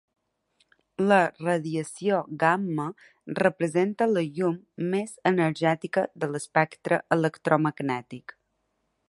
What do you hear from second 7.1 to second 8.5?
electromagnètic.